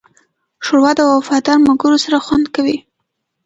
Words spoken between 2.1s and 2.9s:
خوند کوي.